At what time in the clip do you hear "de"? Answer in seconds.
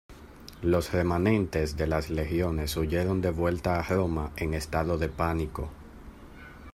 1.77-1.85, 3.21-3.29, 4.97-5.09